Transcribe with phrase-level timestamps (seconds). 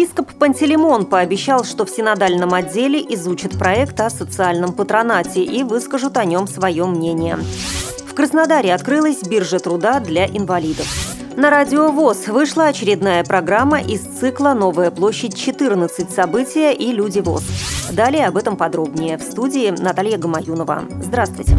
[0.00, 6.24] Епископ Пантелеймон пообещал, что в синодальном отделе изучат проект о социальном патронате и выскажут о
[6.24, 7.36] нем свое мнение.
[8.08, 10.86] В Краснодаре открылась биржа труда для инвалидов.
[11.36, 16.10] На радио ВОЗ вышла очередная программа из цикла «Новая площадь 14.
[16.10, 17.44] События и люди ВОЗ».
[17.92, 19.18] Далее об этом подробнее.
[19.18, 20.84] В студии Наталья Гамаюнова.
[21.02, 21.54] Здравствуйте.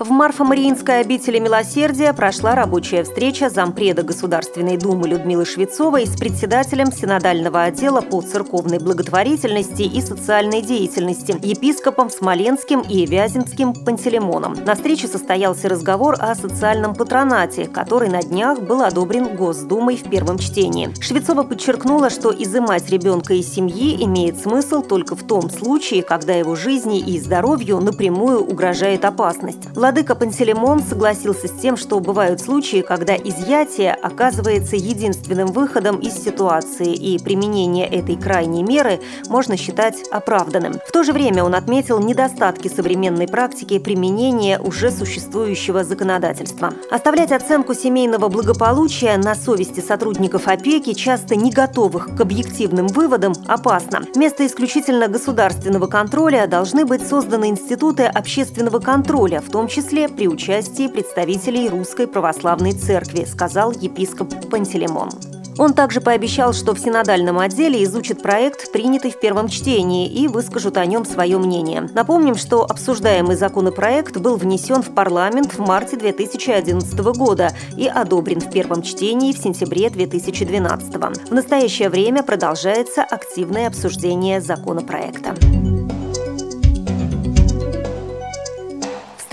[0.00, 7.62] В Марфо-Мариинской обители Милосердия прошла рабочая встреча зампреда Государственной Думы Людмилы Швецовой с председателем Синодального
[7.62, 14.54] отдела по церковной благотворительности и социальной деятельности, епископом Смоленским и Вяземским Пантелеймоном.
[14.64, 20.38] На встрече состоялся разговор о социальном патронате, который на днях был одобрен Госдумой в первом
[20.38, 20.92] чтении.
[21.00, 26.56] Швецова подчеркнула, что изымать ребенка из семьи имеет смысл только в том случае, когда его
[26.56, 29.68] жизни и здоровью напрямую угрожает опасность.
[29.94, 36.92] Владыка Пантелеймон согласился с тем, что бывают случаи, когда изъятие оказывается единственным выходом из ситуации,
[36.92, 40.80] и применение этой крайней меры можно считать оправданным.
[40.84, 46.72] В то же время он отметил недостатки современной практики применения уже существующего законодательства.
[46.90, 54.02] Оставлять оценку семейного благополучия на совести сотрудников опеки, часто не готовых к объективным выводам, опасно.
[54.12, 60.28] Вместо исключительно государственного контроля должны быть созданы институты общественного контроля, в том числе числе при
[60.28, 65.10] участии представителей Русской Православной Церкви, сказал епископ Пантелеймон.
[65.58, 70.76] Он также пообещал, что в синодальном отделе изучат проект, принятый в первом чтении, и выскажут
[70.76, 71.88] о нем свое мнение.
[71.92, 78.50] Напомним, что обсуждаемый законопроект был внесен в парламент в марте 2011 года и одобрен в
[78.50, 80.94] первом чтении в сентябре 2012.
[81.28, 85.34] В настоящее время продолжается активное обсуждение законопроекта.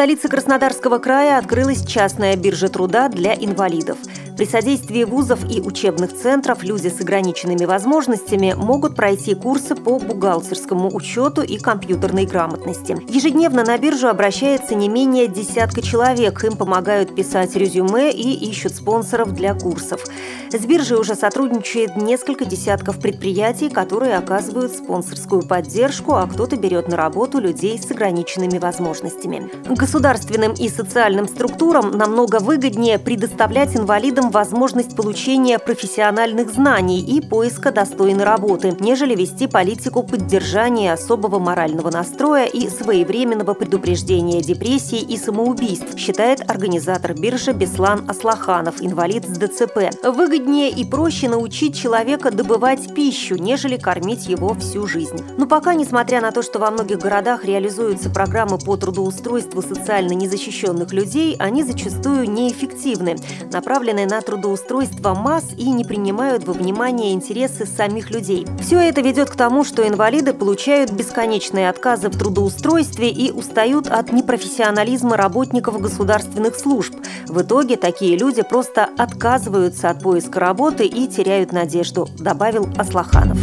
[0.02, 4.00] Столице Краснодарского края открылась частная биржа труда для инвалидов–
[4.42, 10.90] при содействии вузов и учебных центров люди с ограниченными возможностями могут пройти курсы по бухгалтерскому
[10.92, 12.98] учету и компьютерной грамотности.
[13.08, 16.44] Ежедневно на биржу обращается не менее десятка человек.
[16.44, 20.04] Им помогают писать резюме и ищут спонсоров для курсов.
[20.52, 26.98] С биржей уже сотрудничает несколько десятков предприятий, которые оказывают спонсорскую поддержку, а кто-то берет на
[26.98, 29.52] работу людей с ограниченными возможностями.
[29.70, 38.24] Государственным и социальным структурам намного выгоднее предоставлять инвалидам возможность получения профессиональных знаний и поиска достойной
[38.24, 46.50] работы, нежели вести политику поддержания особого морального настроя и своевременного предупреждения депрессии и самоубийств, считает
[46.50, 49.92] организатор биржи Беслан Аслаханов, инвалид с ДЦП.
[50.04, 55.24] Выгоднее и проще научить человека добывать пищу, нежели кормить его всю жизнь.
[55.38, 60.94] Но пока, несмотря на то, что во многих городах реализуются программы по трудоустройству социально незащищенных
[60.94, 63.18] людей, они зачастую неэффективны,
[63.52, 68.48] направленные на трудоустройство масс и не принимают во внимание интересы самих людей.
[68.62, 74.12] Все это ведет к тому, что инвалиды получают бесконечные отказы в трудоустройстве и устают от
[74.14, 76.94] непрофессионализма работников государственных служб.
[77.28, 83.38] В итоге такие люди просто отказываются от поиска работы и теряют надежду, добавил Аслаханов.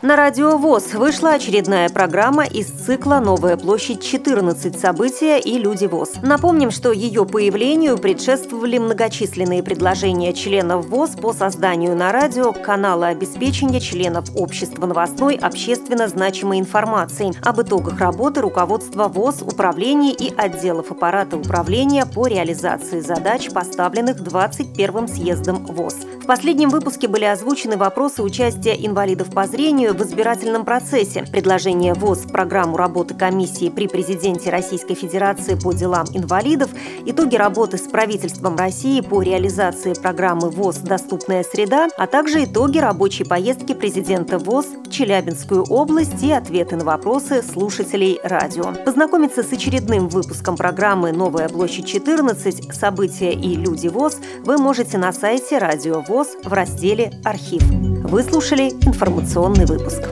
[0.00, 4.78] На радио ВОЗ вышла очередная программа из цикла «Новая площадь 14.
[4.78, 6.22] События и люди ВОЗ».
[6.22, 13.80] Напомним, что ее появлению предшествовали многочисленные предложения членов ВОЗ по созданию на радио канала обеспечения
[13.80, 21.36] членов общества новостной общественно значимой информации об итогах работы руководства ВОЗ, управлений и отделов аппарата
[21.36, 25.96] управления по реализации задач, поставленных 21-м съездом ВОЗ.
[26.22, 31.24] В последнем выпуске были озвучены вопросы участия инвалидов по зрению в избирательном процессе.
[31.30, 36.70] Предложение ВОЗ в программу работы комиссии при президенте Российской Федерации по делам инвалидов,
[37.04, 43.24] итоги работы с правительством России по реализации программы ВОЗ «Доступная среда», а также итоги рабочей
[43.24, 48.72] поездки президента ВОЗ в Челябинскую область и ответы на вопросы слушателей радио.
[48.84, 52.74] Познакомиться с очередным выпуском программы «Новая площадь 14.
[52.74, 57.87] События и люди ВОЗ» вы можете на сайте Радио ВОЗ в разделе «Архив».
[58.04, 60.02] Вы слушали информационный выпуск.